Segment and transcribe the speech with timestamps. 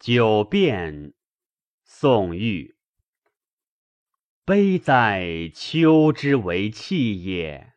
[0.00, 1.12] 九变，
[1.84, 2.76] 宋玉。
[4.44, 7.72] 悲哉，秋之为气也！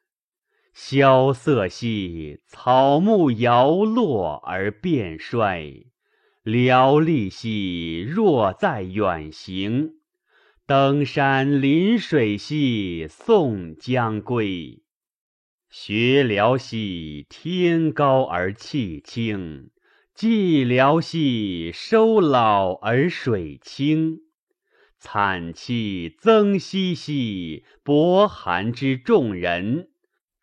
[0.71, 5.87] 萧瑟兮，草木摇落而变衰；
[6.43, 9.95] 寥丽兮，若在远行。
[10.67, 14.83] 登山临水兮，送将归。
[15.71, 19.71] 学辽兮，天高而气清。
[20.13, 24.19] 寂寥兮，收老而水清；
[24.99, 29.87] 惨气增兮兮，薄寒之众人；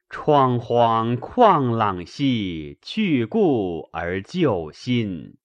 [0.09, 5.36] 创荒旷朗兮，去故而就新；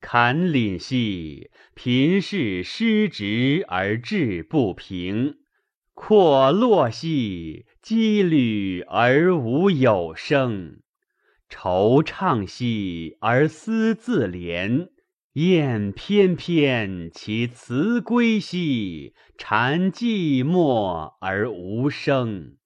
[0.00, 5.38] 坎廪兮，贫士失职而志不平；
[5.94, 10.81] 阔落兮，羁旅而无有声。
[11.52, 14.88] 惆怅兮而思自怜，
[15.34, 22.56] 雁翩翩其辞归兮，蝉寂寞而无声。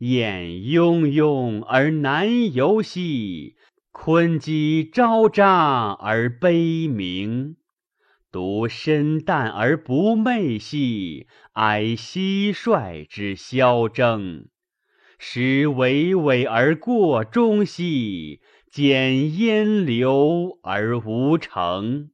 [0.00, 3.56] 雁雍雍而南游兮，
[3.92, 7.56] 鲲鸡昭彰而悲鸣。
[8.30, 14.48] 独身淡而不寐兮，哀蟋蟀之萧征。
[15.18, 22.10] 时巍巍而过中兮，见烟流而无成。